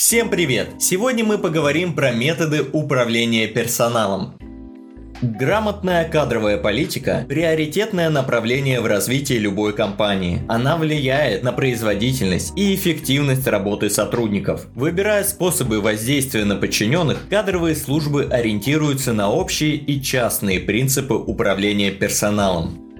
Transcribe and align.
Всем 0.00 0.30
привет! 0.30 0.76
Сегодня 0.78 1.26
мы 1.26 1.36
поговорим 1.36 1.92
про 1.92 2.10
методы 2.10 2.62
управления 2.62 3.46
персоналом. 3.46 4.32
Грамотная 5.20 6.08
кадровая 6.08 6.56
политика– 6.56 7.26
приоритетное 7.28 8.08
направление 8.08 8.80
в 8.80 8.86
развитии 8.86 9.34
любой 9.34 9.74
компании. 9.74 10.40
Она 10.48 10.78
влияет 10.78 11.42
на 11.42 11.52
производительность 11.52 12.56
и 12.56 12.74
эффективность 12.74 13.46
работы 13.46 13.90
сотрудников. 13.90 14.68
Выбирая 14.74 15.22
способы 15.22 15.82
воздействия 15.82 16.46
на 16.46 16.56
подчиненных, 16.56 17.28
кадровые 17.28 17.76
службы 17.76 18.24
ориентируются 18.24 19.12
на 19.12 19.30
общие 19.30 19.76
и 19.76 20.02
частные 20.02 20.60
принципы 20.60 21.12
управления 21.12 21.90
персоналом. 21.90 22.90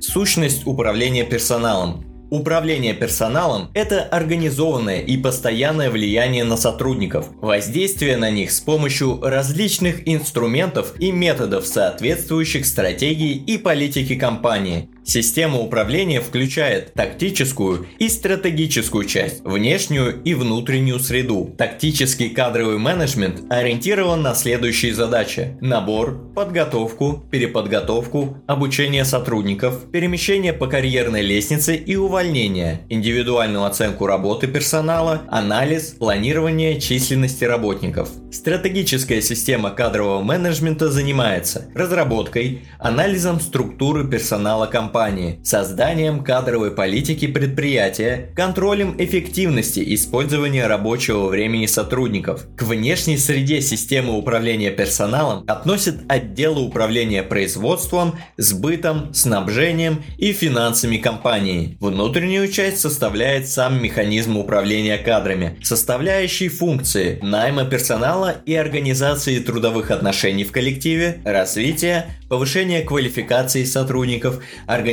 Сущность 0.00 0.66
управления 0.66 1.24
персоналом 1.24 2.05
Управление 2.30 2.92
персоналом– 2.92 3.70
это 3.74 4.02
организованное 4.02 5.00
и 5.00 5.16
постоянное 5.16 5.90
влияние 5.90 6.42
на 6.42 6.56
сотрудников, 6.56 7.28
воздействие 7.40 8.16
на 8.16 8.30
них 8.30 8.50
с 8.50 8.60
помощью 8.60 9.20
различных 9.22 10.08
инструментов 10.08 10.94
и 10.98 11.12
методов 11.12 11.66
соответствующих 11.66 12.66
стратегии 12.66 13.36
и 13.36 13.58
политики 13.58 14.16
компании, 14.16 14.90
Система 15.06 15.60
управления 15.60 16.20
включает 16.20 16.92
тактическую 16.92 17.86
и 18.00 18.08
стратегическую 18.08 19.04
часть, 19.04 19.44
внешнюю 19.44 20.20
и 20.24 20.34
внутреннюю 20.34 20.98
среду. 20.98 21.54
Тактический 21.56 22.30
кадровый 22.30 22.78
менеджмент 22.78 23.40
ориентирован 23.48 24.22
на 24.22 24.34
следующие 24.34 24.92
задачи. 24.92 25.56
Набор, 25.60 26.32
подготовку, 26.34 27.24
переподготовку, 27.30 28.38
обучение 28.48 29.04
сотрудников, 29.04 29.88
перемещение 29.92 30.52
по 30.52 30.66
карьерной 30.66 31.22
лестнице 31.22 31.76
и 31.76 31.94
увольнение, 31.94 32.80
индивидуальную 32.88 33.64
оценку 33.64 34.06
работы 34.06 34.48
персонала, 34.48 35.22
анализ, 35.28 35.94
планирование 36.00 36.80
численности 36.80 37.44
работников. 37.44 38.08
Стратегическая 38.32 39.22
система 39.22 39.70
кадрового 39.70 40.20
менеджмента 40.20 40.90
занимается 40.90 41.66
разработкой, 41.76 42.62
анализом 42.80 43.38
структуры 43.38 44.08
персонала 44.08 44.66
компании, 44.66 44.95
компании, 44.96 45.38
созданием 45.44 46.24
кадровой 46.24 46.70
политики 46.70 47.26
предприятия, 47.26 48.30
контролем 48.34 48.94
эффективности 48.98 49.94
использования 49.94 50.66
рабочего 50.66 51.26
времени 51.26 51.66
сотрудников. 51.66 52.46
К 52.56 52.62
внешней 52.62 53.18
среде 53.18 53.60
системы 53.60 54.16
управления 54.16 54.70
персоналом 54.70 55.44
относят 55.46 55.96
отделы 56.08 56.62
управления 56.62 57.22
производством, 57.22 58.14
сбытом, 58.38 59.12
снабжением 59.12 60.02
и 60.16 60.32
финансами 60.32 60.96
компании. 60.96 61.76
Внутреннюю 61.78 62.50
часть 62.50 62.80
составляет 62.80 63.50
сам 63.50 63.82
механизм 63.82 64.38
управления 64.38 64.96
кадрами, 64.96 65.58
составляющий 65.62 66.48
функции 66.48 67.18
найма 67.20 67.66
персонала 67.66 68.34
и 68.46 68.54
организации 68.54 69.40
трудовых 69.40 69.90
отношений 69.90 70.44
в 70.44 70.52
коллективе, 70.52 71.20
развития, 71.26 72.06
повышения 72.30 72.80
квалификации 72.80 73.64
сотрудников, 73.64 74.42
организации 74.66 74.85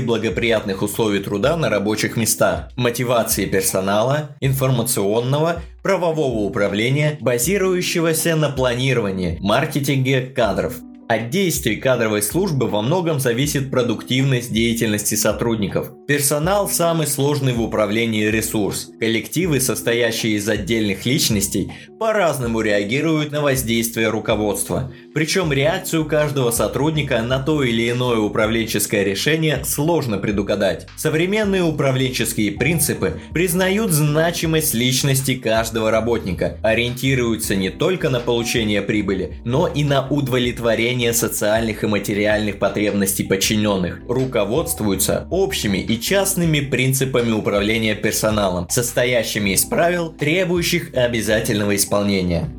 благоприятных 0.00 0.82
условий 0.82 1.20
труда 1.20 1.56
на 1.56 1.68
рабочих 1.68 2.16
местах, 2.16 2.70
мотивации 2.76 3.46
персонала, 3.46 4.30
информационного, 4.40 5.62
правового 5.82 6.40
управления, 6.40 7.18
базирующегося 7.20 8.36
на 8.36 8.50
планировании, 8.50 9.38
маркетинге 9.40 10.22
кадров– 10.22 10.74
от 11.06 11.28
действий 11.28 11.76
кадровой 11.76 12.22
службы 12.22 12.66
во 12.66 12.80
многом 12.80 13.20
зависит 13.20 13.70
продуктивность 13.70 14.50
деятельности 14.50 15.16
сотрудников. 15.16 15.90
Персонал– 16.08 16.66
самый 16.70 17.06
сложный 17.06 17.52
в 17.52 17.60
управлении 17.60 18.24
ресурс. 18.24 18.88
Коллективы, 18.98 19.60
состоящие 19.60 20.36
из 20.36 20.48
отдельных 20.48 21.04
личностей, 21.04 21.70
по-разному 21.98 22.62
реагируют 22.62 23.32
на 23.32 23.42
воздействие 23.42 24.08
руководства. 24.08 24.92
Причем 25.14 25.52
реакцию 25.52 26.06
каждого 26.06 26.50
сотрудника 26.50 27.22
на 27.22 27.38
то 27.38 27.62
или 27.62 27.88
иное 27.88 28.18
управленческое 28.18 29.04
решение 29.04 29.64
сложно 29.64 30.18
предугадать. 30.18 30.88
Современные 30.96 31.62
управленческие 31.62 32.50
принципы 32.50 33.20
признают 33.32 33.92
значимость 33.92 34.74
личности 34.74 35.36
каждого 35.36 35.92
работника, 35.92 36.58
ориентируются 36.62 37.54
не 37.54 37.70
только 37.70 38.10
на 38.10 38.18
получение 38.18 38.82
прибыли, 38.82 39.36
но 39.44 39.68
и 39.68 39.84
на 39.84 40.08
удовлетворение 40.08 41.12
социальных 41.12 41.84
и 41.84 41.86
материальных 41.86 42.58
потребностей 42.58 43.22
подчиненных, 43.22 44.00
руководствуются 44.08 45.28
общими 45.30 45.78
и 45.78 46.00
частными 46.00 46.58
принципами 46.58 47.30
управления 47.30 47.94
персоналом, 47.94 48.68
состоящими 48.68 49.50
из 49.50 49.64
правил, 49.64 50.12
требующих 50.12 50.92
обязательного 50.92 51.76
исполнения. 51.76 52.50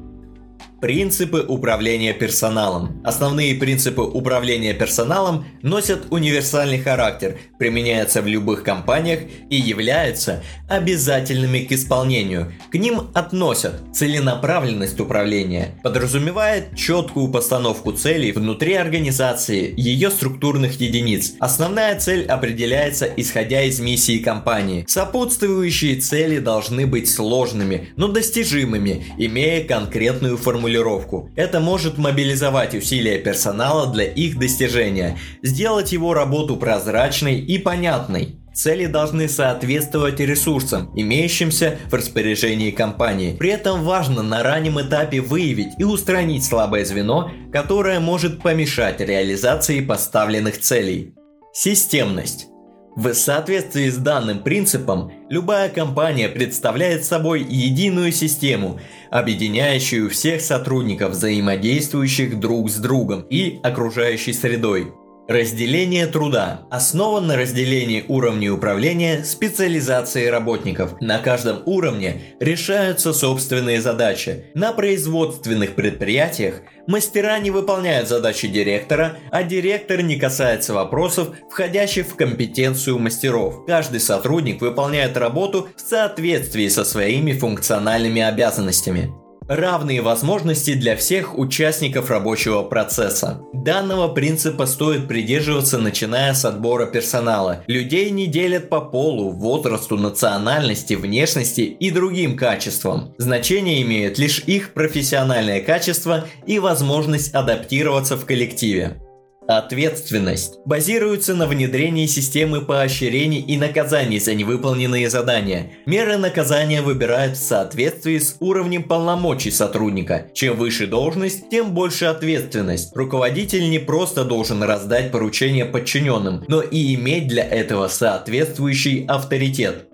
Принципы 0.85 1.39
управления 1.39 2.13
персоналом. 2.13 3.01
Основные 3.03 3.55
принципы 3.55 4.03
управления 4.03 4.75
персоналом 4.75 5.45
носят 5.63 6.03
универсальный 6.11 6.77
характер, 6.77 7.39
применяются 7.57 8.21
в 8.21 8.27
любых 8.27 8.61
компаниях 8.61 9.21
и 9.49 9.55
являются 9.55 10.43
обязательными 10.69 11.61
к 11.61 11.71
исполнению. 11.71 12.53
К 12.71 12.75
ним 12.75 13.07
относят 13.15 13.81
целенаправленность 13.95 14.99
управления, 14.99 15.69
подразумевает 15.81 16.75
четкую 16.75 17.29
постановку 17.29 17.91
целей 17.91 18.31
внутри 18.31 18.75
организации, 18.75 19.73
ее 19.75 20.11
структурных 20.11 20.79
единиц. 20.79 21.33
Основная 21.39 21.99
цель 21.99 22.27
определяется 22.27 23.09
исходя 23.17 23.63
из 23.63 23.79
миссии 23.79 24.19
компании. 24.19 24.85
Сопутствующие 24.87 25.95
цели 25.95 26.37
должны 26.37 26.85
быть 26.85 27.09
сложными, 27.09 27.89
но 27.95 28.07
достижимыми, 28.07 29.07
имея 29.17 29.67
конкретную 29.67 30.37
формулировку 30.37 30.74
формулировку. 30.75 31.31
Это 31.35 31.59
может 31.59 31.97
мобилизовать 31.97 32.75
усилия 32.75 33.17
персонала 33.19 33.91
для 33.91 34.05
их 34.05 34.37
достижения, 34.37 35.17
сделать 35.41 35.91
его 35.91 36.13
работу 36.13 36.57
прозрачной 36.57 37.39
и 37.39 37.57
понятной. 37.57 38.35
Цели 38.53 38.85
должны 38.85 39.27
соответствовать 39.27 40.21
ресурсам, 40.21 40.89
имеющимся 40.95 41.77
в 41.89 41.93
распоряжении 41.93 42.71
компании. 42.71 43.35
При 43.37 43.49
этом 43.49 43.83
важно 43.83 44.23
на 44.23 44.43
раннем 44.43 44.79
этапе 44.79 45.19
выявить 45.19 45.73
и 45.77 45.83
устранить 45.83 46.45
слабое 46.45 46.85
звено, 46.85 47.31
которое 47.51 47.99
может 47.99 48.41
помешать 48.41 49.01
реализации 49.01 49.81
поставленных 49.81 50.61
целей. 50.61 51.13
Системность. 51.53 52.47
В 52.95 53.13
соответствии 53.13 53.89
с 53.89 53.97
данным 53.97 54.39
принципом, 54.41 55.11
любая 55.29 55.67
компания 55.67 56.29
представляет 56.29 57.03
собой 57.03 57.43
единую 57.43 58.13
систему, 58.13 58.79
объединяющую 59.11 60.09
всех 60.09 60.39
сотрудников, 60.39 61.11
взаимодействующих 61.11 62.39
друг 62.39 62.69
с 62.69 62.77
другом 62.77 63.25
и 63.29 63.59
окружающей 63.63 64.31
средой. 64.31 64.93
Разделение 65.27 66.05
труда 66.05 66.67
основан 66.69 67.25
на 67.25 67.35
разделении 67.35 68.05
уровней 68.07 68.51
управления 68.51 69.23
специализацией 69.23 70.29
работников. 70.29 71.01
На 71.01 71.17
каждом 71.17 71.63
уровне 71.65 72.35
решаются 72.39 73.11
собственные 73.11 73.81
задачи. 73.81 74.51
На 74.53 74.71
производственных 74.71 75.73
предприятиях 75.73 76.61
мастера 76.85 77.39
не 77.39 77.49
выполняют 77.49 78.07
задачи 78.07 78.47
директора, 78.47 79.17
а 79.31 79.41
директор 79.41 80.03
не 80.03 80.17
касается 80.17 80.75
вопросов, 80.75 81.29
входящих 81.49 82.05
в 82.05 82.15
компетенцию 82.15 82.99
мастеров. 82.99 83.65
Каждый 83.65 84.01
сотрудник 84.01 84.61
выполняет 84.61 85.17
работу 85.17 85.69
в 85.75 85.81
соответствии 85.81 86.67
со 86.67 86.85
своими 86.85 87.31
функциональными 87.31 88.21
обязанностями. 88.21 89.24
Равные 89.47 90.01
возможности 90.01 90.73
для 90.73 90.95
всех 90.95 91.37
участников 91.37 92.09
рабочего 92.09 92.63
процесса. 92.63 93.41
Данного 93.53 94.07
принципа 94.07 94.65
стоит 94.65 95.07
придерживаться 95.07 95.77
начиная 95.77 96.33
с 96.33 96.45
отбора 96.45 96.87
персонала. 96.87 97.63
Людей 97.67 98.09
не 98.09 98.25
делят 98.25 98.69
по 98.69 98.81
полу, 98.81 99.29
возрасту, 99.29 99.97
национальности, 99.97 100.95
внешности 100.95 101.61
и 101.61 101.91
другим 101.91 102.35
качествам. 102.35 103.13
Значение 103.19 103.83
имеют 103.83 104.17
лишь 104.17 104.39
их 104.39 104.73
профессиональное 104.73 105.61
качество 105.61 106.25
и 106.47 106.57
возможность 106.57 107.35
адаптироваться 107.35 108.17
в 108.17 108.25
коллективе. 108.25 108.99
Ответственность 109.47 110.57
базируется 110.65 111.35
на 111.35 111.45
внедрении 111.45 112.07
системы 112.07 112.61
поощрений 112.61 113.41
и 113.41 113.57
наказаний 113.57 114.19
за 114.19 114.33
невыполненные 114.33 115.09
задания. 115.09 115.71
Меры 115.85 116.17
наказания 116.17 116.81
выбирают 116.81 117.37
в 117.37 117.43
соответствии 117.43 118.17
с 118.17 118.37
уровнем 118.39 118.83
полномочий 118.83 119.51
сотрудника. 119.51 120.27
Чем 120.33 120.57
выше 120.57 120.87
должность, 120.87 121.49
тем 121.49 121.73
больше 121.73 122.05
ответственность. 122.05 122.95
Руководитель 122.95 123.69
не 123.69 123.79
просто 123.79 124.23
должен 124.23 124.63
раздать 124.63 125.11
поручения 125.11 125.65
подчиненным, 125.65 126.43
но 126.47 126.61
и 126.61 126.95
иметь 126.95 127.27
для 127.27 127.43
этого 127.43 127.87
соответствующий 127.87 129.05
авторитет. 129.05 129.87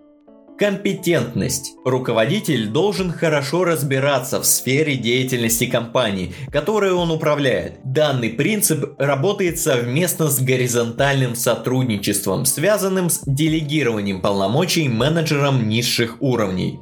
Компетентность. 0.61 1.73
Руководитель 1.83 2.67
должен 2.67 3.11
хорошо 3.11 3.63
разбираться 3.63 4.39
в 4.39 4.45
сфере 4.45 4.95
деятельности 4.95 5.65
компании, 5.65 6.35
которой 6.51 6.91
он 6.91 7.09
управляет. 7.09 7.79
Данный 7.83 8.29
принцип 8.29 8.93
работает 8.99 9.57
совместно 9.57 10.27
с 10.27 10.39
горизонтальным 10.39 11.33
сотрудничеством, 11.33 12.45
связанным 12.45 13.09
с 13.09 13.23
делегированием 13.25 14.21
полномочий 14.21 14.87
менеджерам 14.87 15.67
низших 15.67 16.17
уровней. 16.21 16.79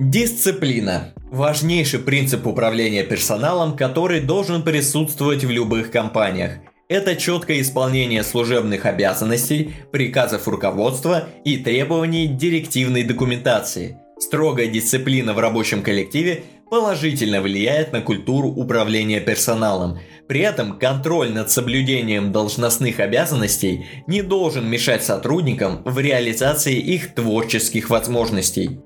Дисциплина. 0.00 1.14
Важнейший 1.30 2.00
принцип 2.00 2.48
управления 2.48 3.04
персоналом, 3.04 3.76
который 3.76 4.20
должен 4.20 4.64
присутствовать 4.64 5.44
в 5.44 5.50
любых 5.50 5.92
компаниях. 5.92 6.54
Это 6.90 7.14
четкое 7.14 7.60
исполнение 7.60 8.24
служебных 8.24 8.84
обязанностей, 8.84 9.74
приказов 9.92 10.48
руководства 10.48 11.28
и 11.44 11.56
требований 11.56 12.26
директивной 12.26 13.04
документации. 13.04 13.96
Строгая 14.18 14.66
дисциплина 14.66 15.32
в 15.32 15.38
рабочем 15.38 15.84
коллективе 15.84 16.42
положительно 16.68 17.42
влияет 17.42 17.92
на 17.92 18.00
культуру 18.00 18.48
управления 18.48 19.20
персоналом. 19.20 20.00
При 20.26 20.40
этом 20.40 20.80
контроль 20.80 21.32
над 21.32 21.52
соблюдением 21.52 22.32
должностных 22.32 22.98
обязанностей 22.98 23.86
не 24.08 24.22
должен 24.22 24.68
мешать 24.68 25.04
сотрудникам 25.04 25.82
в 25.84 25.96
реализации 26.00 26.74
их 26.74 27.14
творческих 27.14 27.88
возможностей. 27.88 28.80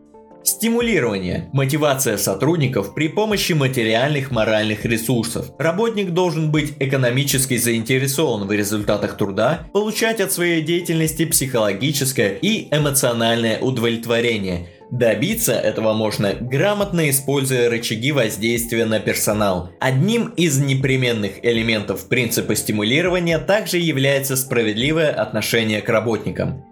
Стимулирование. 0.45 1.49
Мотивация 1.55 2.19
сотрудников 2.19 2.95
при 2.95 3.09
помощи 3.09 3.55
материальных 3.55 4.31
моральных 4.31 4.85
ресурсов. 4.85 5.51
Работник 5.59 6.11
должен 6.11 6.51
быть 6.51 6.75
экономически 6.81 7.57
заинтересован 7.57 8.47
в 8.47 8.53
результатах 8.53 9.17
труда, 9.17 9.67
получать 9.73 10.21
от 10.21 10.33
своей 10.33 10.61
деятельности 10.61 11.25
психологическое 11.25 12.39
и 12.43 12.69
эмоциональное 12.71 13.59
удовлетворение, 13.59 14.69
Добиться 14.91 15.55
этого 15.55 15.93
можно, 15.93 16.35
грамотно 16.35 17.11
используя 17.11 17.69
рычаги 17.69 18.13
воздействия 18.13 18.85
на 18.85 19.01
персонал. 19.01 19.71
Одним 19.81 20.29
из 20.37 20.59
непременных 20.59 21.45
элементов 21.45 22.09
принципа 22.09 22.55
стимулирования 22.55 23.39
также 23.39 23.79
является 23.79 24.37
справедливое 24.37 25.11
отношение 25.11 25.81
к 25.83 25.89
работникам. 25.89 26.65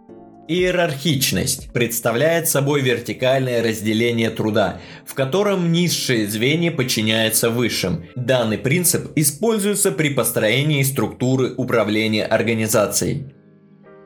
Иерархичность 0.52 1.72
представляет 1.72 2.46
собой 2.46 2.82
вертикальное 2.82 3.62
разделение 3.62 4.28
труда, 4.28 4.80
в 5.06 5.14
котором 5.14 5.72
низшие 5.72 6.26
звенья 6.26 6.70
подчиняются 6.70 7.48
высшим. 7.48 8.04
Данный 8.16 8.58
принцип 8.58 9.12
используется 9.16 9.92
при 9.92 10.10
построении 10.10 10.82
структуры 10.82 11.54
управления 11.56 12.26
организацией. 12.26 13.32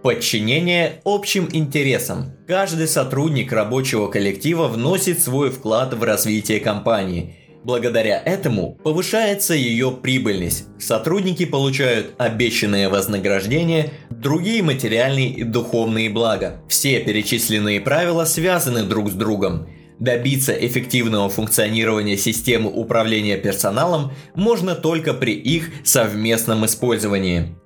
Подчинение 0.04 1.00
общим 1.04 1.48
интересам. 1.52 2.37
Каждый 2.46 2.87
сотрудник 2.87 3.50
рабочего 3.50 4.06
коллектива 4.06 4.69
вносит 4.69 5.20
свой 5.20 5.50
вклад 5.50 5.94
в 5.94 6.02
развитие 6.04 6.60
компании. 6.60 7.45
Благодаря 7.67 8.23
этому 8.25 8.79
повышается 8.85 9.53
ее 9.53 9.91
прибыльность. 9.91 10.67
Сотрудники 10.79 11.45
получают 11.45 12.15
обещанное 12.17 12.89
вознаграждение, 12.89 13.91
другие 14.09 14.63
материальные 14.63 15.31
и 15.31 15.43
духовные 15.43 16.09
блага. 16.09 16.63
Все 16.69 17.01
перечисленные 17.01 17.81
правила 17.81 18.25
связаны 18.25 18.85
друг 18.85 19.11
с 19.11 19.15
другом. 19.15 19.67
Добиться 19.99 20.53
эффективного 20.53 21.29
функционирования 21.29 22.17
системы 22.17 22.71
управления 22.71 23.37
персоналом 23.37 24.13
можно 24.37 24.77
только 24.77 25.13
при 25.13 25.33
их 25.33 25.71
совместном 25.83 26.67
использовании. 26.67 27.57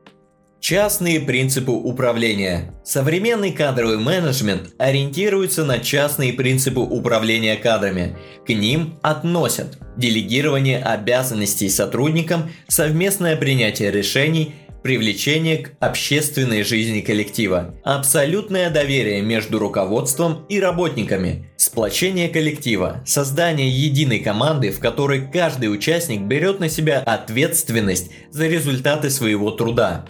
Частные 0.60 1.20
принципы 1.20 1.72
управления. 1.72 2.74
Современный 2.84 3.50
кадровый 3.50 3.96
менеджмент 3.96 4.74
ориентируется 4.78 5.64
на 5.64 5.78
частные 5.78 6.34
принципы 6.34 6.80
управления 6.80 7.56
кадрами. 7.56 8.18
К 8.46 8.50
ним 8.50 8.98
относят 9.00 9.78
делегирование 9.96 10.78
обязанностей 10.82 11.70
сотрудникам, 11.70 12.50
совместное 12.68 13.36
принятие 13.36 13.90
решений, 13.90 14.54
привлечение 14.82 15.58
к 15.58 15.72
общественной 15.80 16.62
жизни 16.62 17.00
коллектива, 17.00 17.74
абсолютное 17.82 18.68
доверие 18.68 19.22
между 19.22 19.58
руководством 19.58 20.44
и 20.50 20.60
работниками, 20.60 21.50
сплочение 21.56 22.28
коллектива, 22.28 23.02
создание 23.06 23.70
единой 23.70 24.18
команды, 24.18 24.70
в 24.72 24.78
которой 24.78 25.26
каждый 25.30 25.72
участник 25.72 26.20
берет 26.20 26.60
на 26.60 26.68
себя 26.68 27.00
ответственность 27.00 28.10
за 28.30 28.46
результаты 28.46 29.08
своего 29.08 29.50
труда, 29.50 30.06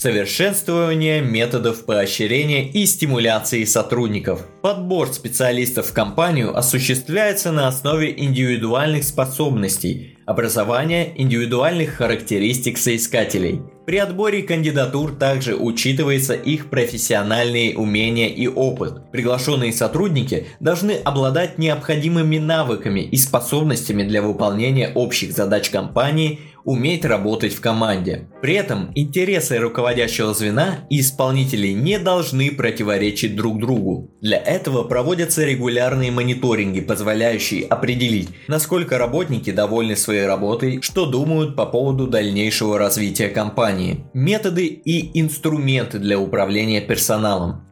совершенствование 0.00 1.20
методов 1.20 1.84
поощрения 1.84 2.66
и 2.66 2.86
стимуляции 2.86 3.64
сотрудников. 3.64 4.46
Подбор 4.62 5.08
специалистов 5.08 5.88
в 5.88 5.92
компанию 5.92 6.56
осуществляется 6.56 7.52
на 7.52 7.68
основе 7.68 8.14
индивидуальных 8.16 9.04
способностей, 9.04 10.16
образования 10.24 11.12
индивидуальных 11.16 11.96
характеристик 11.96 12.78
соискателей. 12.78 13.60
При 13.84 13.98
отборе 13.98 14.42
кандидатур 14.42 15.16
также 15.16 15.56
учитывается 15.56 16.34
их 16.34 16.70
профессиональные 16.70 17.76
умения 17.76 18.28
и 18.28 18.46
опыт. 18.46 19.10
Приглашенные 19.10 19.72
сотрудники 19.72 20.46
должны 20.60 20.92
обладать 20.92 21.58
необходимыми 21.58 22.38
навыками 22.38 23.00
и 23.00 23.16
способностями 23.16 24.04
для 24.04 24.22
выполнения 24.22 24.92
общих 24.94 25.32
задач 25.32 25.70
компании 25.70 26.38
уметь 26.64 27.04
работать 27.04 27.54
в 27.54 27.60
команде. 27.60 28.28
При 28.42 28.54
этом 28.54 28.90
интересы 28.94 29.58
руководящего 29.58 30.34
звена 30.34 30.86
и 30.88 31.00
исполнителей 31.00 31.74
не 31.74 31.98
должны 31.98 32.50
противоречить 32.50 33.36
друг 33.36 33.58
другу. 33.58 34.10
Для 34.20 34.38
этого 34.38 34.84
проводятся 34.84 35.44
регулярные 35.44 36.10
мониторинги, 36.10 36.80
позволяющие 36.80 37.64
определить, 37.64 38.28
насколько 38.48 38.98
работники 38.98 39.50
довольны 39.50 39.96
своей 39.96 40.26
работой, 40.26 40.80
что 40.82 41.06
думают 41.06 41.56
по 41.56 41.66
поводу 41.66 42.06
дальнейшего 42.06 42.78
развития 42.78 43.28
компании. 43.28 44.04
Методы 44.14 44.66
и 44.66 45.20
инструменты 45.20 45.98
для 45.98 46.18
управления 46.18 46.80
персоналом. 46.80 47.66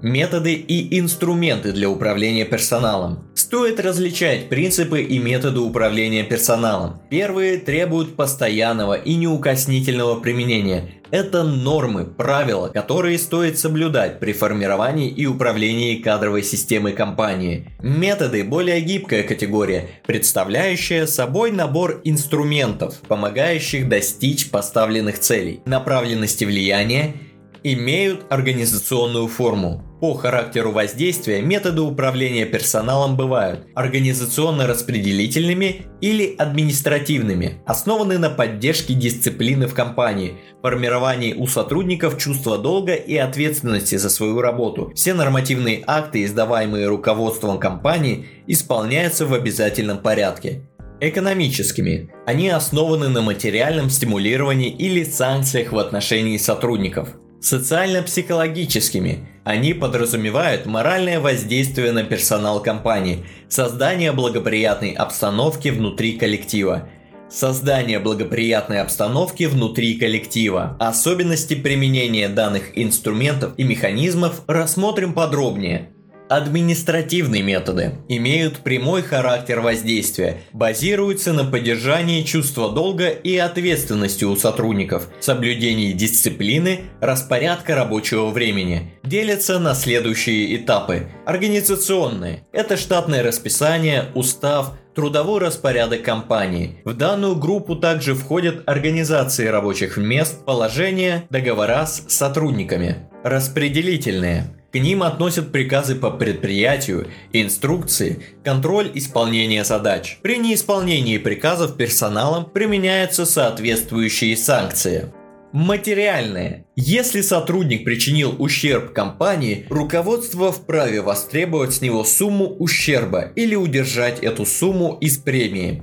Методы 0.00 0.54
и 0.54 0.98
инструменты 1.00 1.72
для 1.72 1.90
управления 1.90 2.44
персоналом. 2.44 3.27
Стоит 3.48 3.80
различать 3.80 4.50
принципы 4.50 5.00
и 5.00 5.18
методы 5.18 5.60
управления 5.60 6.22
персоналом. 6.22 7.00
Первые 7.08 7.56
требуют 7.56 8.14
постоянного 8.14 8.92
и 8.92 9.14
неукоснительного 9.14 10.20
применения. 10.20 10.90
Это 11.10 11.44
нормы, 11.44 12.04
правила, 12.04 12.68
которые 12.68 13.18
стоит 13.18 13.58
соблюдать 13.58 14.20
при 14.20 14.34
формировании 14.34 15.08
и 15.08 15.24
управлении 15.24 15.96
кадровой 15.96 16.42
системой 16.42 16.92
компании. 16.92 17.70
Методы– 17.82 18.44
более 18.44 18.82
гибкая 18.82 19.22
категория, 19.22 19.88
представляющая 20.06 21.06
собой 21.06 21.50
набор 21.50 22.02
инструментов, 22.04 23.00
помогающих 23.08 23.88
достичь 23.88 24.50
поставленных 24.50 25.20
целей. 25.20 25.62
Направленности 25.64 26.44
влияния– 26.44 27.14
имеют 27.62 28.26
организационную 28.30 29.26
форму. 29.26 29.87
По 30.00 30.14
характеру 30.14 30.70
воздействия 30.70 31.42
методы 31.42 31.80
управления 31.80 32.46
персоналом 32.46 33.16
бывают 33.16 33.66
организационно-распределительными 33.74 35.86
или 36.00 36.36
административными, 36.38 37.60
основаны 37.66 38.16
на 38.18 38.30
поддержке 38.30 38.94
дисциплины 38.94 39.66
в 39.66 39.74
компании, 39.74 40.34
формировании 40.62 41.34
у 41.34 41.48
сотрудников 41.48 42.16
чувства 42.16 42.58
долга 42.58 42.94
и 42.94 43.16
ответственности 43.16 43.96
за 43.96 44.08
свою 44.08 44.40
работу. 44.40 44.92
Все 44.94 45.14
нормативные 45.14 45.82
акты, 45.84 46.24
издаваемые 46.24 46.86
руководством 46.86 47.58
компании, 47.58 48.26
исполняются 48.46 49.26
в 49.26 49.34
обязательном 49.34 49.98
порядке. 49.98 50.62
Экономическими. 51.00 52.12
Они 52.24 52.48
основаны 52.48 53.08
на 53.08 53.20
материальном 53.20 53.90
стимулировании 53.90 54.70
или 54.70 55.02
санкциях 55.02 55.72
в 55.72 55.78
отношении 55.78 56.36
сотрудников 56.36 57.16
социально-психологическими. 57.40 59.28
Они 59.44 59.72
подразумевают 59.74 60.66
моральное 60.66 61.20
воздействие 61.20 61.92
на 61.92 62.04
персонал 62.04 62.62
компании, 62.62 63.24
создание 63.48 64.12
благоприятной 64.12 64.92
обстановки 64.92 65.68
внутри 65.68 66.18
коллектива, 66.18 66.88
Создание 67.30 67.98
благоприятной 67.98 68.80
обстановки 68.80 69.44
внутри 69.44 69.98
коллектива. 69.98 70.78
Особенности 70.80 71.54
применения 71.54 72.26
данных 72.30 72.70
инструментов 72.74 73.52
и 73.58 73.64
механизмов 73.64 74.42
рассмотрим 74.46 75.12
подробнее. 75.12 75.90
Административные 76.28 77.42
методы 77.42 77.94
имеют 78.08 78.58
прямой 78.58 79.02
характер 79.02 79.60
воздействия, 79.60 80.42
базируются 80.52 81.32
на 81.32 81.44
поддержании 81.44 82.22
чувства 82.22 82.70
долга 82.70 83.08
и 83.08 83.36
ответственности 83.38 84.24
у 84.24 84.36
сотрудников, 84.36 85.08
соблюдении 85.20 85.92
дисциплины, 85.92 86.80
распорядка 87.00 87.74
рабочего 87.74 88.26
времени. 88.26 88.92
Делятся 89.02 89.58
на 89.58 89.74
следующие 89.74 90.56
этапы. 90.56 91.08
Организационные– 91.24 92.44
это 92.52 92.76
штатное 92.76 93.22
расписание, 93.22 94.06
устав, 94.14 94.72
трудовой 94.94 95.40
распорядок 95.40 96.02
компании. 96.02 96.82
В 96.84 96.92
данную 96.92 97.36
группу 97.36 97.74
также 97.76 98.14
входят 98.14 98.68
организации 98.68 99.46
рабочих 99.46 99.96
мест, 99.96 100.44
положения, 100.44 101.24
договора 101.30 101.86
с 101.86 102.04
сотрудниками. 102.08 102.96
Распределительные 103.24 104.57
к 104.72 104.78
ним 104.78 105.02
относят 105.02 105.50
приказы 105.50 105.94
по 105.94 106.10
предприятию, 106.10 107.08
инструкции, 107.32 108.22
контроль 108.44 108.90
исполнения 108.94 109.64
задач. 109.64 110.18
При 110.22 110.36
неисполнении 110.36 111.16
приказов 111.18 111.76
персоналом 111.76 112.44
применяются 112.50 113.24
соответствующие 113.24 114.36
санкции. 114.36 115.10
Материальные. 115.52 116.66
Если 116.76 117.22
сотрудник 117.22 117.84
причинил 117.84 118.36
ущерб 118.38 118.92
компании, 118.92 119.64
руководство 119.70 120.52
вправе 120.52 121.00
востребовать 121.00 121.72
с 121.72 121.80
него 121.80 122.04
сумму 122.04 122.54
ущерба 122.58 123.32
или 123.34 123.54
удержать 123.54 124.18
эту 124.20 124.44
сумму 124.44 124.98
из 125.00 125.16
премии. 125.16 125.82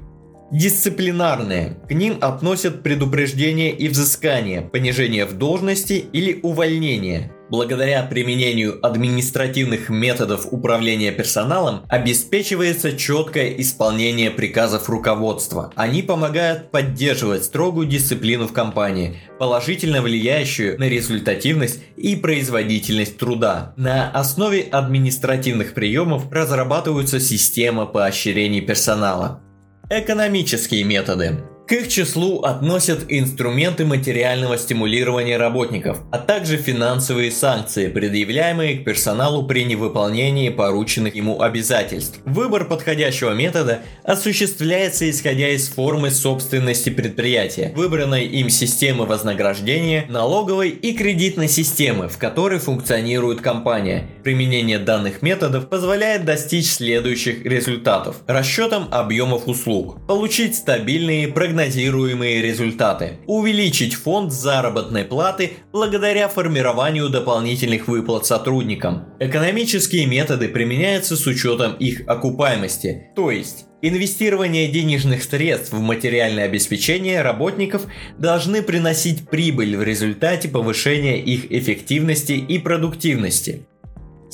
Дисциплинарные. 0.52 1.78
К 1.90 1.92
ним 1.94 2.18
относят 2.22 2.84
предупреждение 2.84 3.72
и 3.72 3.88
взыскание, 3.88 4.62
понижение 4.62 5.26
в 5.26 5.34
должности 5.34 5.94
или 5.94 6.40
увольнение. 6.44 7.32
Благодаря 7.50 8.02
применению 8.04 8.84
административных 8.84 9.90
методов 9.90 10.48
управления 10.52 11.12
персоналом 11.12 11.84
обеспечивается 11.90 12.98
четкое 12.98 13.50
исполнение 13.58 14.32
приказов 14.32 14.90
руководства. 14.90 15.72
Они 15.76 16.02
помогают 16.02 16.72
поддерживать 16.72 17.44
строгую 17.44 17.86
дисциплину 17.88 18.48
в 18.48 18.54
компании, 18.54 19.18
положительно 19.38 20.02
влияющую 20.02 20.80
на 20.80 20.86
результативность 20.86 21.82
и 21.96 22.16
производительность 22.16 23.18
труда. 23.18 23.74
На 23.78 24.10
основе 24.10 24.62
административных 24.62 25.76
приемов 25.76 26.32
разрабатываются 26.32 27.20
системы 27.20 27.86
поощрений 27.86 28.62
персонала. 28.62 29.45
Экономические 29.90 30.84
методы. 30.84 31.44
К 31.68 31.72
их 31.72 31.88
числу 31.88 32.42
относят 32.42 33.06
инструменты 33.10 33.86
материального 33.86 34.56
стимулирования 34.56 35.38
работников, 35.38 35.98
а 36.12 36.20
также 36.20 36.58
финансовые 36.58 37.32
санкции, 37.32 37.88
предъявляемые 37.88 38.78
к 38.78 38.84
персоналу 38.84 39.48
при 39.48 39.66
невыполнении 39.66 40.50
порученных 40.50 41.16
ему 41.16 41.42
обязательств. 41.42 42.20
Выбор 42.24 42.66
подходящего 42.66 43.32
метода 43.32 43.80
осуществляется 44.04 45.10
исходя 45.10 45.50
из 45.50 45.68
формы 45.68 46.12
собственности 46.12 46.92
предприятия, 46.92 47.74
выбранной 47.76 48.26
им 48.28 48.52
системы 48.52 49.08
вознаграждения, 49.08 50.06
налоговой 50.08 50.70
и 50.70 50.94
кредитной 50.94 51.48
системы, 51.48 52.10
в 52.10 52.20
которой 52.20 52.60
функционирует 52.60 53.42
компания. 53.42 54.08
Применение 54.24 54.78
данных 54.78 55.24
методов 55.24 55.68
позволяет 55.68 56.26
достичь 56.26 56.70
следующих 56.70 57.44
результатов. 57.44 58.18
Расчетом 58.28 58.88
объемов 58.92 59.48
услуг. 59.48 60.06
Получить 60.06 60.56
стабильные 60.56 61.28
прогнозируемые 61.28 61.55
прогнозируемые 61.56 62.42
результаты. 62.42 63.20
Увеличить 63.28 63.94
фонд 63.94 64.34
заработной 64.34 65.06
платы 65.06 65.54
благодаря 65.72 66.28
формированию 66.28 67.10
дополнительных 67.10 67.88
выплат 67.88 68.26
сотрудникам. 68.26 69.06
Экономические 69.22 70.06
методы 70.06 70.50
применяются 70.50 71.16
с 71.16 71.26
учетом 71.26 71.76
их 71.76 72.02
окупаемости, 72.08 73.12
то 73.16 73.32
есть 73.32 73.66
Инвестирование 73.82 74.68
денежных 74.68 75.22
средств 75.22 75.72
в 75.72 75.80
материальное 75.80 76.46
обеспечение 76.46 77.22
работников 77.22 77.86
должны 78.18 78.64
приносить 78.64 79.30
прибыль 79.30 79.78
в 79.78 79.84
результате 79.84 80.48
повышения 80.48 81.22
их 81.22 81.52
эффективности 81.52 82.32
и 82.32 82.58
продуктивности. 82.58 83.68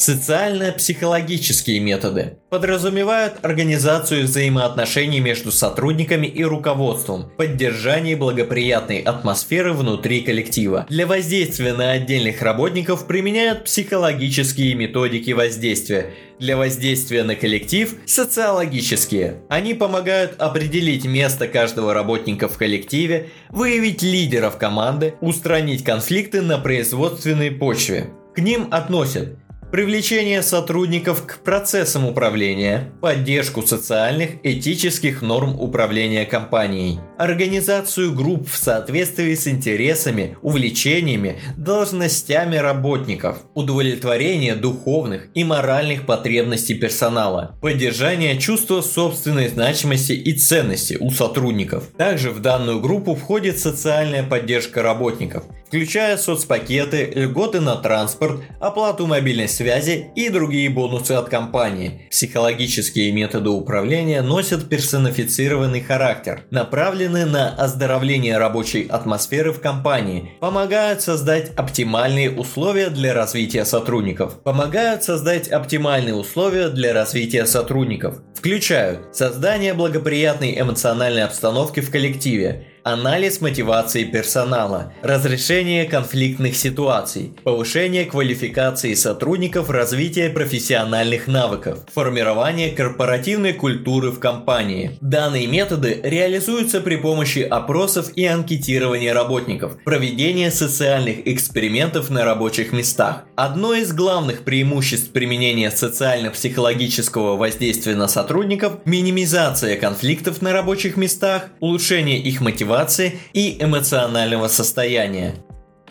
Социально-психологические 0.02 1.80
методы 1.80 2.40
подразумевают 2.50 3.36
организацию 3.44 4.24
взаимоотношений 4.24 5.20
между 5.20 5.52
сотрудниками 5.52 6.26
и 6.26 6.44
руководством, 6.44 7.32
поддержание 7.38 8.16
благоприятной 8.16 9.02
атмосферы 9.02 9.74
внутри 9.74 10.22
коллектива. 10.22 10.88
Для 10.90 11.06
воздействия 11.06 11.74
на 11.74 11.92
отдельных 11.92 12.42
работников 12.42 13.06
применяют 13.06 13.66
психологические 13.66 14.74
методики 14.74 15.30
воздействия, 15.34 16.08
для 16.40 16.58
воздействия 16.58 17.22
на 17.22 17.36
коллектив– 17.36 17.94
социологические. 18.08 19.44
Они 19.50 19.76
помогают 19.76 20.42
определить 20.42 21.06
место 21.06 21.48
каждого 21.48 21.94
работника 21.94 22.48
в 22.48 22.58
коллективе, 22.58 23.30
выявить 23.50 24.02
лидеров 24.02 24.58
команды, 24.58 25.14
устранить 25.22 25.84
конфликты 25.84 26.42
на 26.42 26.58
производственной 26.58 27.52
почве. 27.52 28.08
К 28.34 28.40
ним 28.40 28.68
относят 28.72 29.38
привлечение 29.72 30.44
сотрудников 30.44 31.26
к 31.26 31.40
процессам 31.40 32.06
управления, 32.06 32.92
поддержку 33.00 33.62
социальных, 33.62 34.32
этических 34.44 35.22
норм 35.22 35.60
управления 35.60 36.26
компанией, 36.26 37.00
организацию 37.18 38.14
групп 38.14 38.50
в 38.50 38.58
соответствии 38.58 39.34
с 39.34 39.48
интересами, 39.48 40.38
увлечениями, 40.42 41.40
должностями 41.56 42.58
работников, 42.58 43.44
удовлетворение 43.54 44.56
духовных 44.56 45.30
и 45.34 45.46
моральных 45.46 46.06
потребностей 46.06 46.76
персонала, 46.76 47.58
поддержание 47.62 48.38
чувства 48.38 48.82
собственной 48.82 49.48
значимости 49.48 50.12
и 50.12 50.34
ценности 50.34 50.98
у 51.00 51.12
сотрудников. 51.12 51.88
Также 51.98 52.32
в 52.32 52.42
данную 52.42 52.82
группу 52.82 53.16
входит 53.16 53.58
социальная 53.58 54.24
поддержка 54.24 54.84
работников, 54.84 55.46
включая 55.72 56.18
соцпакеты, 56.18 57.14
льготы 57.16 57.62
на 57.62 57.78
транспорт, 57.78 58.42
оплату 58.60 59.08
мобильной 59.08 59.48
связи 59.48 60.08
и 60.18 60.28
другие 60.28 60.70
бонусы 60.70 61.14
от 61.14 61.30
компании. 61.30 62.10
Психологические 62.12 63.14
методы 63.14 63.52
управления 63.52 64.22
носят 64.22 64.68
персонифицированный 64.68 65.80
характер, 65.80 66.44
направлены 66.52 67.26
на 67.26 67.56
оздоровление 67.56 68.38
рабочей 68.38 68.86
атмосферы 68.86 69.54
в 69.54 69.62
компании, 69.62 70.34
помогают 70.42 71.02
создать 71.02 71.52
оптимальные 71.56 72.32
условия 72.32 72.90
для 72.90 73.14
развития 73.14 73.64
сотрудников. 73.64 74.44
Помогают 74.44 75.06
создать 75.06 75.48
оптимальные 75.48 76.16
условия 76.16 76.68
для 76.68 76.92
развития 76.94 77.46
сотрудников. 77.46 78.16
Включают 78.36 79.16
создание 79.16 79.74
благоприятной 79.74 80.60
эмоциональной 80.60 81.24
обстановки 81.24 81.80
в 81.80 81.90
коллективе, 81.90 82.68
анализ 82.84 83.42
мотивации 83.42 84.04
персонала, 84.04 84.94
разрешение 85.04 85.86
конфликтных 85.86 86.56
ситуаций, 86.56 87.34
повышение 87.44 88.06
квалификации 88.06 88.94
сотрудников, 88.96 89.70
развитие 89.70 90.30
профессиональных 90.30 91.28
навыков, 91.28 91.80
формирование 91.94 92.72
корпоративной 92.72 93.54
культуры 93.54 94.12
в 94.12 94.20
компании. 94.20 94.98
Данные 95.02 95.48
методы 95.48 96.00
реализуются 96.04 96.82
при 96.82 96.96
помощи 96.96 97.40
опросов 97.40 98.12
и 98.16 98.26
анкетирования 98.26 99.14
работников, 99.14 99.78
проведения 99.84 100.50
социальных 100.52 101.28
экспериментов 101.28 102.10
на 102.10 102.26
рабочих 102.26 102.72
местах. 102.74 103.26
Одно 103.36 103.74
из 103.74 103.94
главных 103.94 104.44
преимуществ 104.44 105.12
применения 105.12 105.70
социально-психологического 105.70 107.38
воздействия 107.38 107.96
на 107.96 108.08
сотрудников– 108.08 108.80
минимизация 108.86 109.78
конфликтов 109.78 110.42
на 110.42 110.52
рабочих 110.52 110.98
местах, 110.98 111.50
улучшение 111.60 112.20
их 112.20 112.42
мотивации 112.42 112.71
мотивации 112.72 113.20
и 113.34 113.62
эмоционального 113.62 114.48
состояния. 114.48 115.36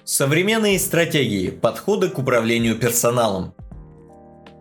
Современные 0.05 0.79
стратегии, 0.79 1.51
подходы 1.51 2.09
к 2.09 2.19
управлению 2.19 2.77
персоналом. 2.77 3.55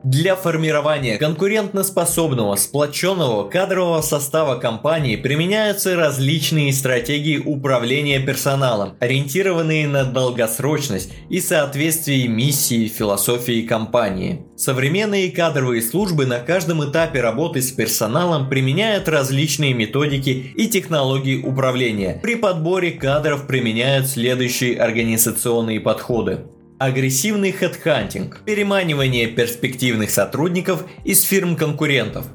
Для 0.03 0.37
формирования 0.37 1.17
конкурентоспособного, 1.17 2.55
сплоченного 2.55 3.49
кадрового 3.49 4.01
состава 4.01 4.55
компании 4.55 5.17
применяются 5.17 5.97
различные 5.97 6.71
стратегии 6.71 7.37
управления 7.37 8.21
персоналом, 8.21 8.95
ориентированные 9.01 9.89
на 9.89 10.05
долгосрочность 10.05 11.11
и 11.29 11.41
соответствие 11.41 12.29
миссии 12.29 12.85
и 12.85 12.87
философии 12.87 13.67
компании. 13.67 14.45
Современные 14.55 15.31
кадровые 15.31 15.81
службы 15.81 16.25
на 16.25 16.39
каждом 16.39 16.89
этапе 16.89 17.19
работы 17.19 17.61
с 17.61 17.69
персоналом 17.69 18.47
применяют 18.47 19.09
различные 19.09 19.73
методики 19.73 20.53
и 20.55 20.69
технологии 20.69 21.43
управления. 21.43 22.21
При 22.23 22.35
подборе 22.35 22.91
кадров 22.91 23.47
применяют 23.47 24.07
следующие 24.07 24.79
организационные 24.79 25.81
подходы. 25.81 26.45
Агрессивный 26.79 27.51
хедхантинг, 27.51 28.39
переманивание 28.45 29.27
перспективных 29.27 30.11
сотрудников 30.11 30.85
из 31.03 31.23
фирм-конкурентов, 31.23 32.27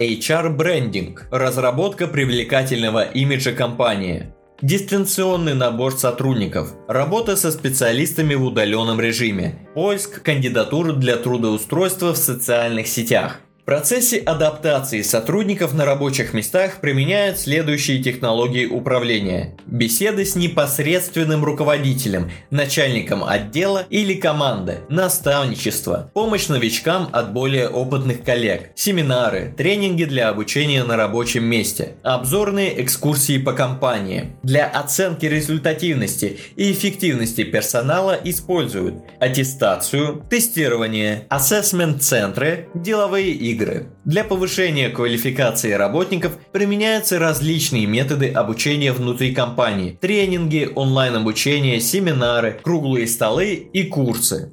HR-брендинг, 0.00 1.28
разработка 1.30 2.08
привлекательного 2.08 3.04
имиджа 3.04 3.52
компании, 3.52 4.34
дистанционный 4.60 5.54
набор 5.54 5.92
сотрудников, 5.92 6.74
работа 6.88 7.36
со 7.36 7.52
специалистами 7.52 8.34
в 8.34 8.42
удаленном 8.42 9.00
режиме, 9.00 9.68
поиск 9.76 10.20
кандидатур 10.20 10.94
для 10.94 11.14
трудоустройства 11.14 12.12
в 12.12 12.16
социальных 12.16 12.88
сетях– 12.88 13.38
в 13.62 13.64
процессе 13.64 14.18
адаптации 14.18 15.02
сотрудников 15.02 15.72
на 15.72 15.84
рабочих 15.84 16.34
местах 16.34 16.80
применяют 16.80 17.38
следующие 17.38 18.02
технологии 18.02 18.66
управления. 18.66 19.56
Беседы 19.72 20.26
с 20.26 20.36
непосредственным 20.36 21.42
руководителем, 21.42 22.30
начальником 22.50 23.24
отдела 23.24 23.86
или 23.88 24.12
команды, 24.12 24.80
наставничество, 24.90 26.10
помощь 26.12 26.48
новичкам 26.48 27.08
от 27.10 27.32
более 27.32 27.70
опытных 27.70 28.22
коллег, 28.22 28.72
семинары, 28.74 29.54
тренинги 29.56 30.04
для 30.04 30.28
обучения 30.28 30.84
на 30.84 30.98
рабочем 30.98 31.44
месте, 31.44 31.94
обзорные 32.02 32.82
экскурсии 32.82 33.38
по 33.38 33.54
компании. 33.54 34.36
Для 34.42 34.66
оценки 34.66 35.24
результативности 35.24 36.38
и 36.54 36.70
эффективности 36.70 37.42
персонала 37.42 38.12
используют 38.22 38.96
аттестацию, 39.20 40.22
тестирование, 40.28 41.24
ассессмент-центры, 41.30 42.68
деловые 42.74 43.30
игры. 43.30 43.86
Для 44.04 44.22
повышения 44.22 44.90
квалификации 44.90 45.72
работников 45.72 46.36
применяются 46.52 47.18
различные 47.18 47.86
методы 47.86 48.28
обучения 48.28 48.92
внутри 48.92 49.34
компании, 49.34 49.61
тренинги, 50.00 50.70
онлайн-обучение, 50.74 51.80
семинары, 51.80 52.60
круглые 52.62 53.06
столы 53.06 53.54
и 53.54 53.84
курсы. 53.84 54.52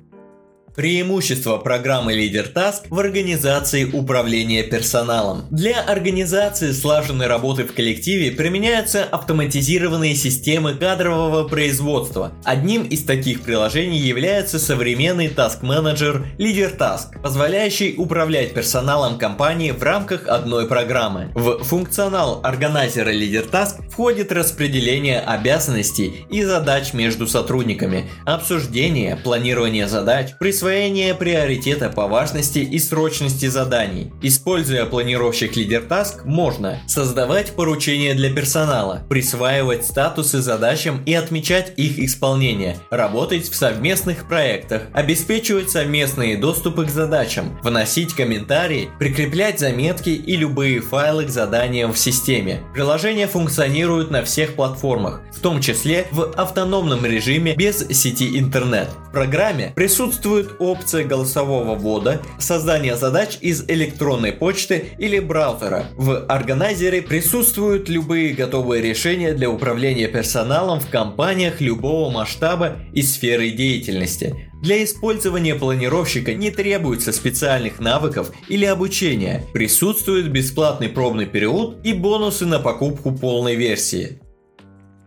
Преимущество 0.80 1.58
программы 1.58 2.14
Leader 2.14 2.54
Task 2.54 2.84
в 2.90 2.98
организации 2.98 3.84
управления 3.84 4.64
персоналом. 4.64 5.46
Для 5.52 5.82
организации 5.82 6.72
слаженной 6.72 7.28
работы 7.28 7.66
в 7.66 7.74
коллективе 7.74 8.32
применяются 8.32 9.04
автоматизированные 9.04 10.16
системы 10.16 10.76
кадрового 10.76 11.46
производства. 11.50 12.32
Одним 12.46 12.84
из 12.84 13.04
таких 13.04 13.42
приложений 13.42 13.98
является 13.98 14.58
современный 14.58 15.28
Task 15.28 15.64
Manager 15.64 16.26
Leader 16.38 16.78
Task, 16.78 17.22
позволяющий 17.22 17.96
управлять 17.98 18.54
персоналом 18.54 19.18
компании 19.18 19.72
в 19.72 19.84
рамках 19.84 20.30
одной 20.30 20.66
программы. 20.66 21.34
В 21.36 21.62
функционал 21.62 22.40
органайзера 22.42 23.10
Leader 23.10 23.52
Task 23.52 23.90
входит 23.92 24.32
распределение 24.32 25.20
обязанностей 25.20 26.26
и 26.30 26.42
задач 26.42 26.94
между 26.94 27.28
сотрудниками, 27.28 28.10
обсуждение, 28.26 29.18
планирование 29.18 29.86
задач, 29.90 30.36
присвоение 30.40 30.69
присвоение 30.70 31.16
приоритета 31.16 31.90
по 31.90 32.08
важности 32.08 32.60
и 32.60 32.78
срочности 32.78 33.48
заданий. 33.48 34.12
Используя 34.22 34.86
планировщик 34.86 35.58
Leader 35.58 35.88
Task, 35.88 36.26
можно 36.26 36.80
создавать 36.86 37.54
поручения 37.54 38.14
для 38.14 38.32
персонала, 38.32 39.02
присваивать 39.10 39.84
статусы 39.84 40.42
задачам 40.42 41.02
и 41.08 41.14
отмечать 41.16 41.74
их 41.76 41.98
исполнение, 41.98 42.78
работать 42.92 43.50
в 43.50 43.56
совместных 43.56 44.28
проектах, 44.28 44.84
обеспечивать 44.94 45.72
совместные 45.72 46.38
доступы 46.38 46.86
к 46.86 46.92
задачам, 46.92 47.60
вносить 47.64 48.14
комментарии, 48.14 48.90
прикреплять 49.00 49.60
заметки 49.60 50.10
и 50.10 50.36
любые 50.36 50.82
файлы 50.82 51.26
к 51.26 51.30
заданиям 51.30 51.94
в 51.94 51.98
системе. 51.98 52.62
Приложение 52.76 53.26
функционирует 53.26 54.12
на 54.12 54.24
всех 54.24 54.54
платформах, 54.54 55.24
в 55.36 55.40
том 55.40 55.62
числе 55.62 56.06
в 56.12 56.32
автономном 56.38 57.04
режиме 57.08 57.56
без 57.56 57.88
сети 57.88 58.38
интернет. 58.38 58.90
В 59.08 59.12
программе 59.12 59.74
присутствуют 59.76 60.59
опция 60.60 61.06
голосового 61.06 61.76
ввода, 61.76 62.22
создание 62.40 62.96
задач 62.96 63.38
из 63.42 63.64
электронной 63.68 64.34
почты 64.34 64.90
или 64.98 65.20
браузера. 65.20 65.86
В 65.96 66.26
органайзере 66.28 67.02
присутствуют 67.02 67.90
любые 67.90 68.34
готовые 68.34 68.82
решения 68.82 69.34
для 69.34 69.50
управления 69.50 70.08
персоналом 70.08 70.80
в 70.80 70.90
компаниях 70.90 71.62
любого 71.62 72.10
масштаба 72.10 72.78
и 72.94 73.02
сферы 73.02 73.50
деятельности. 73.50 74.50
Для 74.62 74.84
использования 74.84 75.56
планировщика 75.56 76.34
не 76.34 76.52
требуется 76.52 77.14
специальных 77.14 77.80
навыков 77.80 78.32
или 78.50 78.66
обучения. 78.66 79.46
Присутствует 79.54 80.30
бесплатный 80.32 80.90
пробный 80.90 81.26
период 81.26 81.86
и 81.86 81.94
бонусы 81.94 82.46
на 82.46 82.60
покупку 82.60 83.14
полной 83.14 83.56
версии. 83.56 84.20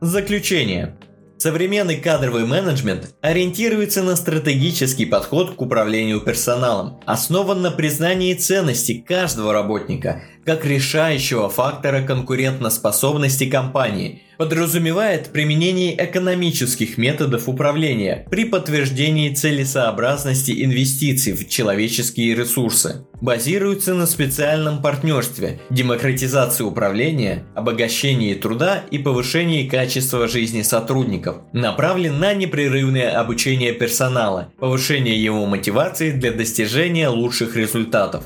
Заключение. 0.01 0.97
Современный 1.43 1.97
кадровый 1.97 2.45
менеджмент 2.47 3.17
ориентируется 3.21 4.05
на 4.05 4.15
стратегический 4.15 5.07
подход 5.07 5.57
к 5.57 5.61
управлению 5.61 6.21
персоналом, 6.21 7.01
основан 7.05 7.63
на 7.63 7.73
признании 7.73 8.35
ценности 8.35 9.05
каждого 9.05 9.53
работника 9.53 10.23
как 10.45 10.65
решающего 10.65 11.49
фактора 11.49 12.03
конкурентоспособности 12.07 13.51
компании, 13.51 14.23
подразумевает 14.39 15.29
применение 15.29 15.95
экономических 16.05 16.99
методов 16.99 17.49
управления 17.49 18.27
при 18.31 18.45
подтверждении 18.45 19.35
целесообразности 19.35 20.65
инвестиций 20.65 21.33
в 21.33 21.49
человеческие 21.49 22.35
ресурсы, 22.35 23.07
базируется 23.21 23.95
на 23.95 24.07
специальном 24.07 24.83
партнерстве, 24.83 25.61
демократизации 25.71 26.65
управления, 26.65 27.45
обогащении 27.55 28.35
труда 28.35 28.83
и 28.91 28.99
повышении 28.99 29.69
качества 29.69 30.27
жизни 30.27 30.63
сотрудников, 30.63 31.37
направлен 31.53 32.19
на 32.19 32.35
непрерывное 32.35 33.19
обучение 33.19 33.73
персонала, 33.73 34.53
повышение 34.59 35.23
его 35.23 35.47
мотивации 35.47 36.11
для 36.11 36.33
достижения 36.33 37.09
лучших 37.09 37.57
результатов. 37.57 38.25